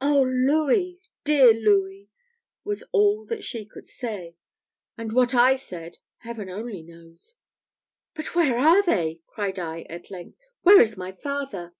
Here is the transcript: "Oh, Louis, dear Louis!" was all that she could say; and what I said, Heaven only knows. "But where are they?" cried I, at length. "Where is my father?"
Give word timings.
"Oh, 0.00 0.22
Louis, 0.22 0.98
dear 1.24 1.52
Louis!" 1.52 2.08
was 2.64 2.84
all 2.90 3.26
that 3.26 3.44
she 3.44 3.66
could 3.66 3.86
say; 3.86 4.34
and 4.96 5.12
what 5.12 5.34
I 5.34 5.56
said, 5.56 5.98
Heaven 6.20 6.48
only 6.48 6.82
knows. 6.82 7.34
"But 8.14 8.34
where 8.34 8.56
are 8.58 8.82
they?" 8.82 9.20
cried 9.26 9.58
I, 9.58 9.82
at 9.90 10.10
length. 10.10 10.38
"Where 10.62 10.80
is 10.80 10.96
my 10.96 11.12
father?" 11.12 11.74